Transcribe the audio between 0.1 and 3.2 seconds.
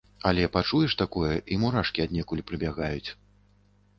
Але пачуеш такое, і мурашкі аднекуль прыбягаюць.